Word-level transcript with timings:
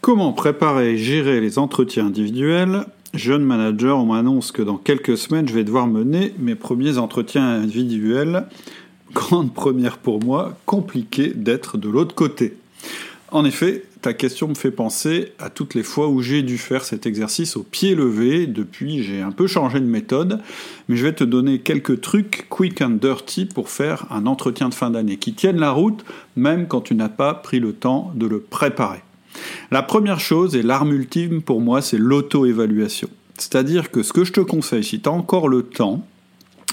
Comment 0.00 0.32
préparer 0.32 0.92
et 0.92 0.96
gérer 0.96 1.42
les 1.42 1.58
entretiens 1.58 2.06
individuels? 2.06 2.86
Jeune 3.12 3.44
manager, 3.44 3.98
on 3.98 4.06
m'annonce 4.06 4.50
que 4.50 4.62
dans 4.62 4.78
quelques 4.78 5.18
semaines, 5.18 5.46
je 5.46 5.52
vais 5.52 5.62
devoir 5.62 5.86
mener 5.86 6.32
mes 6.38 6.54
premiers 6.54 6.96
entretiens 6.96 7.46
individuels. 7.46 8.46
Grande 9.12 9.52
première 9.52 9.98
pour 9.98 10.24
moi, 10.24 10.56
compliqué 10.64 11.34
d'être 11.34 11.76
de 11.76 11.90
l'autre 11.90 12.14
côté. 12.14 12.56
En 13.30 13.44
effet, 13.44 13.84
ta 14.00 14.14
question 14.14 14.48
me 14.48 14.54
fait 14.54 14.70
penser 14.70 15.32
à 15.38 15.50
toutes 15.50 15.74
les 15.74 15.82
fois 15.82 16.08
où 16.08 16.22
j'ai 16.22 16.42
dû 16.42 16.56
faire 16.56 16.82
cet 16.82 17.04
exercice 17.04 17.58
au 17.58 17.62
pied 17.62 17.94
levé. 17.94 18.46
Depuis, 18.46 19.02
j'ai 19.02 19.20
un 19.20 19.32
peu 19.32 19.46
changé 19.46 19.80
de 19.80 19.84
méthode, 19.84 20.40
mais 20.88 20.96
je 20.96 21.04
vais 21.04 21.12
te 21.12 21.24
donner 21.24 21.58
quelques 21.58 22.00
trucs 22.00 22.46
quick 22.48 22.80
and 22.80 22.98
dirty 23.02 23.44
pour 23.44 23.68
faire 23.68 24.06
un 24.10 24.24
entretien 24.24 24.70
de 24.70 24.74
fin 24.74 24.88
d'année 24.88 25.18
qui 25.18 25.34
tienne 25.34 25.60
la 25.60 25.72
route, 25.72 26.06
même 26.36 26.68
quand 26.68 26.80
tu 26.80 26.94
n'as 26.94 27.10
pas 27.10 27.34
pris 27.34 27.60
le 27.60 27.74
temps 27.74 28.12
de 28.14 28.26
le 28.26 28.40
préparer. 28.40 29.02
La 29.70 29.82
première 29.82 30.20
chose, 30.20 30.56
et 30.56 30.62
l'arme 30.62 30.92
ultime 30.92 31.42
pour 31.42 31.60
moi, 31.60 31.82
c'est 31.82 31.98
l'auto-évaluation. 31.98 33.08
C'est-à-dire 33.38 33.90
que 33.90 34.02
ce 34.02 34.12
que 34.12 34.24
je 34.24 34.32
te 34.32 34.40
conseille, 34.40 34.84
si 34.84 35.00
tu 35.00 35.08
as 35.08 35.12
encore 35.12 35.48
le 35.48 35.62
temps, 35.62 36.04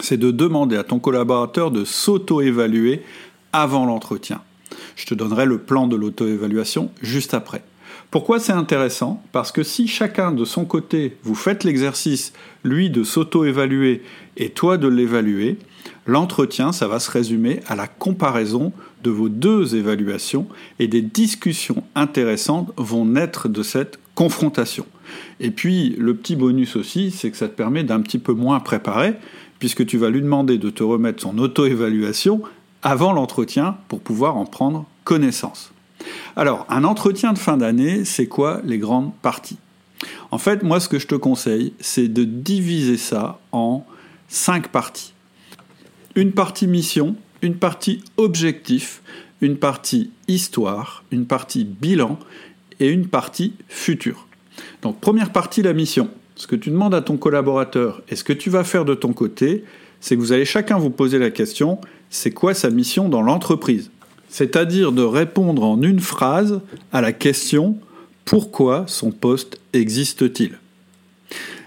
c'est 0.01 0.17
de 0.17 0.31
demander 0.31 0.77
à 0.77 0.83
ton 0.83 0.99
collaborateur 0.99 1.71
de 1.71 1.85
s'auto-évaluer 1.85 3.03
avant 3.53 3.85
l'entretien. 3.85 4.41
Je 4.95 5.05
te 5.05 5.13
donnerai 5.13 5.45
le 5.45 5.59
plan 5.59 5.87
de 5.87 5.95
l'auto-évaluation 5.95 6.91
juste 7.01 7.33
après. 7.33 7.63
Pourquoi 8.09 8.39
c'est 8.39 8.53
intéressant? 8.53 9.21
Parce 9.33 9.51
que 9.51 9.63
si 9.63 9.87
chacun 9.87 10.31
de 10.31 10.45
son 10.45 10.63
côté, 10.63 11.17
vous 11.23 11.35
faites 11.35 11.65
l'exercice, 11.65 12.31
lui 12.63 12.89
de 12.89 13.03
s'auto-évaluer 13.03 14.01
et 14.37 14.49
toi 14.49 14.77
de 14.77 14.87
l'évaluer, 14.87 15.57
l'entretien, 16.05 16.71
ça 16.71 16.87
va 16.87 16.99
se 16.99 17.11
résumer 17.11 17.59
à 17.67 17.75
la 17.75 17.87
comparaison 17.87 18.71
de 19.03 19.09
vos 19.09 19.27
deux 19.27 19.75
évaluations 19.75 20.47
et 20.79 20.87
des 20.87 21.01
discussions 21.01 21.83
intéressantes 21.95 22.71
vont 22.77 23.03
naître 23.03 23.49
de 23.49 23.61
cette 23.61 23.99
confrontation. 24.15 24.85
Et 25.41 25.51
puis, 25.51 25.93
le 25.97 26.15
petit 26.15 26.37
bonus 26.37 26.77
aussi, 26.77 27.11
c'est 27.11 27.29
que 27.29 27.37
ça 27.37 27.49
te 27.49 27.55
permet 27.55 27.83
d'un 27.83 27.99
petit 27.99 28.19
peu 28.19 28.33
moins 28.33 28.61
préparer, 28.61 29.15
puisque 29.59 29.85
tu 29.85 29.97
vas 29.97 30.09
lui 30.09 30.21
demander 30.21 30.57
de 30.57 30.69
te 30.69 30.81
remettre 30.81 31.21
son 31.21 31.37
auto-évaluation 31.37 32.41
avant 32.83 33.11
l'entretien 33.11 33.77
pour 33.89 33.99
pouvoir 33.99 34.37
en 34.37 34.45
prendre 34.45 34.85
connaissance. 35.03 35.73
Alors, 36.35 36.65
un 36.69 36.83
entretien 36.83 37.33
de 37.33 37.39
fin 37.39 37.57
d'année, 37.57 38.05
c'est 38.05 38.27
quoi 38.27 38.61
les 38.63 38.77
grandes 38.77 39.13
parties? 39.21 39.57
En 40.31 40.37
fait, 40.37 40.63
moi, 40.63 40.79
ce 40.79 40.89
que 40.89 40.99
je 40.99 41.07
te 41.07 41.15
conseille, 41.15 41.73
c'est 41.79 42.07
de 42.07 42.23
diviser 42.23 42.97
ça 42.97 43.39
en 43.51 43.85
cinq 44.27 44.67
parties. 44.67 45.13
Une 46.15 46.31
partie 46.31 46.67
mission, 46.67 47.15
une 47.41 47.55
partie 47.55 48.03
objectif, 48.17 49.01
une 49.41 49.57
partie 49.57 50.11
histoire, 50.27 51.03
une 51.11 51.25
partie 51.25 51.63
bilan 51.63 52.19
et 52.79 52.89
une 52.89 53.07
partie 53.07 53.53
futur. 53.67 54.27
Donc 54.81 54.99
première 54.99 55.31
partie, 55.31 55.61
la 55.61 55.73
mission. 55.73 56.09
Ce 56.35 56.47
que 56.47 56.55
tu 56.55 56.69
demandes 56.69 56.93
à 56.93 57.01
ton 57.01 57.17
collaborateur 57.17 58.01
et 58.09 58.15
ce 58.15 58.23
que 58.23 58.33
tu 58.33 58.49
vas 58.49 58.63
faire 58.63 58.85
de 58.85 58.95
ton 58.95 59.13
côté, 59.13 59.63
c'est 59.99 60.15
que 60.15 60.21
vous 60.21 60.31
allez 60.31 60.45
chacun 60.45 60.77
vous 60.77 60.89
poser 60.89 61.17
la 61.17 61.31
question, 61.31 61.79
c'est 62.09 62.31
quoi 62.31 62.53
sa 62.53 62.69
mission 62.69 63.09
dans 63.09 63.21
l'entreprise? 63.21 63.89
C'est-à-dire 64.29 64.91
de 64.91 65.03
répondre 65.03 65.63
en 65.63 65.81
une 65.81 65.99
phrase 65.99 66.61
à 66.91 67.01
la 67.01 67.13
question 67.13 67.77
pourquoi 68.25 68.83
son 68.87 69.11
poste 69.11 69.59
existe-t-il? 69.73 70.57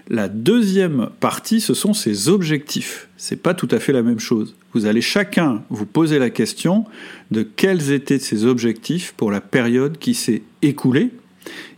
La 0.09 0.27
deuxième 0.27 1.09
partie, 1.19 1.61
ce 1.61 1.73
sont 1.73 1.93
ses 1.93 2.27
objectifs. 2.27 3.07
C'est 3.17 3.41
pas 3.41 3.53
tout 3.53 3.67
à 3.71 3.79
fait 3.79 3.93
la 3.93 4.03
même 4.03 4.19
chose. 4.19 4.55
Vous 4.73 4.85
allez 4.85 5.01
chacun 5.01 5.63
vous 5.69 5.85
poser 5.85 6.19
la 6.19 6.29
question 6.29 6.85
de 7.31 7.43
quels 7.43 7.91
étaient 7.91 8.19
ses 8.19 8.45
objectifs 8.45 9.13
pour 9.17 9.31
la 9.31 9.41
période 9.41 9.97
qui 9.97 10.13
s'est 10.13 10.43
écoulée. 10.61 11.11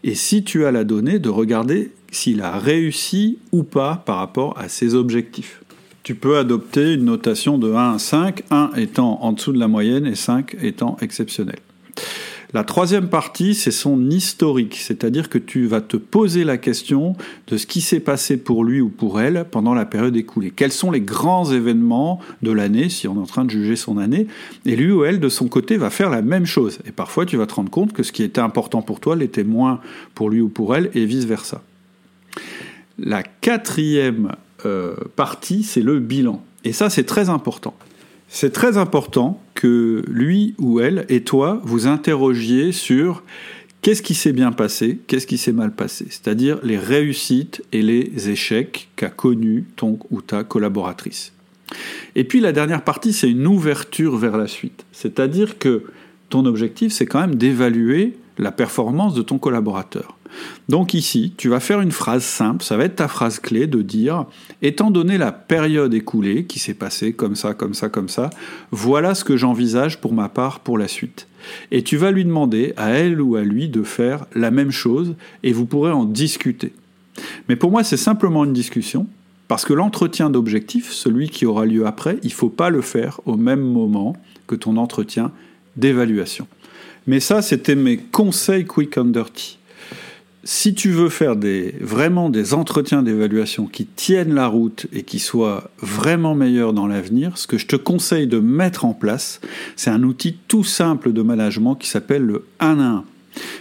Et 0.03 0.15
si 0.15 0.43
tu 0.43 0.65
as 0.65 0.71
la 0.71 0.83
donnée, 0.83 1.19
de 1.19 1.29
regarder 1.29 1.91
s'il 2.11 2.41
a 2.41 2.57
réussi 2.57 3.39
ou 3.51 3.63
pas 3.63 4.03
par 4.05 4.17
rapport 4.17 4.57
à 4.57 4.67
ses 4.67 4.95
objectifs. 4.95 5.62
Tu 6.03 6.15
peux 6.15 6.37
adopter 6.37 6.95
une 6.95 7.05
notation 7.05 7.57
de 7.57 7.71
1 7.71 7.93
à 7.93 7.97
5, 7.97 8.43
1 8.51 8.71
étant 8.75 9.23
en 9.23 9.31
dessous 9.31 9.53
de 9.53 9.59
la 9.59 9.69
moyenne 9.69 10.05
et 10.05 10.15
5 10.15 10.57
étant 10.61 10.97
exceptionnel. 10.99 11.59
La 12.51 12.65
troisième 12.65 13.07
partie, 13.07 13.55
c'est 13.55 13.71
son 13.71 14.09
historique, 14.09 14.75
c'est-à-dire 14.75 15.29
que 15.29 15.37
tu 15.37 15.65
vas 15.65 15.79
te 15.79 15.95
poser 15.95 16.43
la 16.43 16.57
question 16.57 17.15
de 17.47 17.55
ce 17.55 17.65
qui 17.65 17.79
s'est 17.79 18.01
passé 18.01 18.35
pour 18.35 18.65
lui 18.65 18.81
ou 18.81 18.89
pour 18.89 19.21
elle 19.21 19.45
pendant 19.49 19.73
la 19.73 19.85
période 19.85 20.15
écoulée. 20.17 20.51
Quels 20.53 20.73
sont 20.73 20.91
les 20.91 20.99
grands 20.99 21.49
événements 21.49 22.19
de 22.41 22.51
l'année, 22.51 22.89
si 22.89 23.07
on 23.07 23.15
est 23.15 23.19
en 23.19 23.25
train 23.25 23.45
de 23.45 23.49
juger 23.49 23.77
son 23.77 23.97
année, 23.97 24.27
et 24.65 24.75
lui 24.75 24.91
ou 24.91 25.05
elle, 25.05 25.21
de 25.21 25.29
son 25.29 25.47
côté, 25.47 25.77
va 25.77 25.89
faire 25.89 26.09
la 26.09 26.21
même 26.21 26.45
chose. 26.45 26.79
Et 26.85 26.91
parfois, 26.91 27.25
tu 27.25 27.37
vas 27.37 27.47
te 27.47 27.53
rendre 27.53 27.71
compte 27.71 27.93
que 27.93 28.03
ce 28.03 28.11
qui 28.11 28.23
était 28.23 28.41
important 28.41 28.81
pour 28.81 28.99
toi 28.99 29.15
l'était 29.15 29.45
moins 29.45 29.79
pour 30.15 30.29
lui 30.29 30.41
ou 30.41 30.49
pour 30.49 30.75
elle, 30.75 30.91
et 30.95 31.05
vice-versa. 31.05 31.63
La 32.99 33.23
quatrième 33.23 34.33
partie, 35.15 35.63
c'est 35.63 35.81
le 35.81 35.99
bilan. 35.99 36.43
Et 36.63 36.73
ça, 36.73 36.89
c'est 36.89 37.03
très 37.03 37.29
important. 37.29 37.75
C'est 38.27 38.51
très 38.51 38.77
important 38.77 39.39
que 39.53 40.03
lui 40.07 40.55
ou 40.57 40.79
elle 40.79 41.05
et 41.07 41.23
toi 41.23 41.61
vous 41.63 41.85
interrogiez 41.85 42.71
sur 42.71 43.21
qu'est-ce 43.83 44.01
qui 44.01 44.15
s'est 44.15 44.33
bien 44.33 44.51
passé, 44.51 44.99
qu'est-ce 45.05 45.27
qui 45.27 45.37
s'est 45.37 45.51
mal 45.51 45.75
passé, 45.75 46.07
c'est-à-dire 46.09 46.59
les 46.63 46.79
réussites 46.79 47.63
et 47.71 47.83
les 47.83 48.29
échecs 48.29 48.89
qu'a 48.95 49.09
connus 49.09 49.65
ton 49.75 49.99
ou 50.09 50.21
ta 50.21 50.43
collaboratrice. 50.43 51.31
Et 52.15 52.23
puis 52.23 52.39
la 52.39 52.53
dernière 52.53 52.83
partie, 52.83 53.13
c'est 53.13 53.29
une 53.29 53.45
ouverture 53.45 54.17
vers 54.17 54.37
la 54.37 54.47
suite, 54.47 54.85
c'est-à-dire 54.91 55.59
que 55.59 55.83
ton 56.29 56.45
objectif, 56.45 56.91
c'est 56.91 57.05
quand 57.05 57.21
même 57.21 57.35
d'évaluer 57.35 58.17
la 58.39 58.51
performance 58.51 59.13
de 59.13 59.21
ton 59.21 59.37
collaborateur. 59.37 60.17
Donc 60.69 60.93
ici, 60.93 61.33
tu 61.37 61.49
vas 61.49 61.59
faire 61.59 61.81
une 61.81 61.91
phrase 61.91 62.23
simple, 62.23 62.63
ça 62.63 62.77
va 62.77 62.85
être 62.85 62.95
ta 62.95 63.07
phrase 63.07 63.39
clé 63.39 63.67
de 63.67 63.81
dire, 63.81 64.25
étant 64.61 64.91
donné 64.91 65.17
la 65.17 65.31
période 65.31 65.93
écoulée 65.93 66.45
qui 66.45 66.59
s'est 66.59 66.73
passée 66.73 67.13
comme 67.13 67.35
ça, 67.35 67.53
comme 67.53 67.73
ça, 67.73 67.89
comme 67.89 68.09
ça, 68.09 68.29
voilà 68.71 69.15
ce 69.15 69.23
que 69.23 69.37
j'envisage 69.37 69.99
pour 69.99 70.13
ma 70.13 70.29
part 70.29 70.61
pour 70.61 70.77
la 70.77 70.87
suite. 70.87 71.27
Et 71.71 71.83
tu 71.83 71.97
vas 71.97 72.11
lui 72.11 72.23
demander 72.23 72.73
à 72.77 72.91
elle 72.91 73.21
ou 73.21 73.35
à 73.35 73.41
lui 73.41 73.67
de 73.67 73.83
faire 73.83 74.25
la 74.33 74.51
même 74.51 74.71
chose 74.71 75.15
et 75.43 75.51
vous 75.51 75.65
pourrez 75.65 75.91
en 75.91 76.05
discuter. 76.05 76.73
Mais 77.49 77.55
pour 77.55 77.71
moi, 77.71 77.83
c'est 77.83 77.97
simplement 77.97 78.45
une 78.45 78.53
discussion, 78.53 79.07
parce 79.47 79.65
que 79.65 79.73
l'entretien 79.73 80.29
d'objectif, 80.29 80.91
celui 80.91 81.29
qui 81.29 81.45
aura 81.45 81.65
lieu 81.65 81.85
après, 81.85 82.17
il 82.23 82.29
ne 82.29 82.33
faut 82.33 82.49
pas 82.49 82.69
le 82.69 82.81
faire 82.81 83.19
au 83.25 83.35
même 83.35 83.61
moment 83.61 84.15
que 84.47 84.55
ton 84.55 84.77
entretien 84.77 85.31
d'évaluation. 85.75 86.47
Mais 87.05 87.19
ça, 87.19 87.41
c'était 87.41 87.75
mes 87.75 87.97
conseils 87.97 88.65
quick 88.65 88.97
and 88.97 89.05
dirty 89.05 89.57
si 90.43 90.73
tu 90.73 90.89
veux 90.89 91.09
faire 91.09 91.35
vraiment 91.79 92.29
des 92.29 92.53
entretiens 92.53 93.01
d'évaluation 93.01 93.65
qui 93.65 93.85
tiennent 93.85 94.33
la 94.33 94.47
route 94.47 94.87
et 94.91 95.03
qui 95.03 95.19
soient 95.19 95.71
vraiment 95.79 96.35
meilleurs 96.35 96.73
dans 96.73 96.87
l'avenir, 96.87 97.37
ce 97.37 97.47
que 97.47 97.57
je 97.57 97.65
te 97.65 97.77
conseille 97.77 98.27
de 98.27 98.39
mettre 98.39 98.83
en 98.83 98.93
place, 98.93 99.39
c'est 99.77 99.89
un 99.89 100.03
outil 100.03 100.37
tout 100.47 100.65
simple 100.65 101.13
de 101.13 101.21
management 101.21 101.75
qui 101.75 101.87
s'appelle 101.87 102.23
le 102.23 102.45
1 102.59 102.79
à 102.79 102.83
1. 102.83 103.03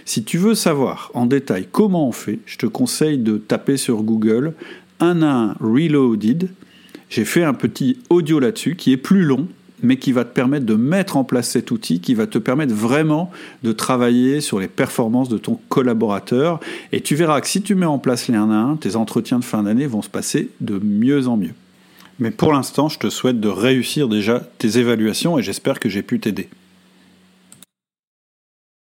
Si 0.05 0.23
tu 0.23 0.37
veux 0.37 0.55
savoir 0.55 1.09
en 1.13 1.25
détail 1.25 1.67
comment 1.71 2.07
on 2.07 2.11
fait, 2.11 2.39
je 2.45 2.57
te 2.57 2.65
conseille 2.65 3.17
de 3.17 3.37
taper 3.37 3.77
sur 3.77 4.03
Google 4.03 4.53
1 4.99 5.21
à 5.21 5.31
1 5.31 5.55
Reloaded. 5.61 6.49
J'ai 7.09 7.25
fait 7.25 7.43
un 7.43 7.53
petit 7.53 7.97
audio 8.09 8.39
là-dessus 8.39 8.75
qui 8.75 8.91
est 8.91 8.97
plus 8.97 9.23
long, 9.23 9.47
mais 9.83 9.97
qui 9.97 10.11
va 10.11 10.23
te 10.23 10.33
permettre 10.33 10.65
de 10.65 10.75
mettre 10.75 11.17
en 11.17 11.23
place 11.23 11.49
cet 11.49 11.71
outil, 11.71 11.99
qui 11.99 12.15
va 12.15 12.25
te 12.25 12.37
permettre 12.37 12.73
vraiment 12.73 13.29
de 13.63 13.71
travailler 13.71 14.41
sur 14.41 14.59
les 14.59 14.67
performances 14.67 15.29
de 15.29 15.37
ton 15.37 15.59
collaborateur. 15.69 16.59
Et 16.91 17.01
tu 17.01 17.15
verras 17.15 17.41
que 17.41 17.47
si 17.47 17.61
tu 17.61 17.75
mets 17.75 17.85
en 17.85 17.99
place 17.99 18.27
les 18.27 18.35
1 18.35 18.49
à 18.49 18.55
1, 18.55 18.77
tes 18.77 18.95
entretiens 18.95 19.39
de 19.39 19.43
fin 19.43 19.63
d'année 19.63 19.85
vont 19.85 20.01
se 20.01 20.09
passer 20.09 20.49
de 20.61 20.79
mieux 20.79 21.27
en 21.27 21.37
mieux. 21.37 21.53
Mais 22.19 22.31
pour 22.31 22.53
l'instant, 22.53 22.89
je 22.89 22.99
te 22.99 23.09
souhaite 23.09 23.39
de 23.39 23.49
réussir 23.49 24.07
déjà 24.07 24.39
tes 24.57 24.77
évaluations 24.77 25.37
et 25.37 25.43
j'espère 25.43 25.79
que 25.79 25.89
j'ai 25.89 26.03
pu 26.03 26.19
t'aider. 26.19 26.49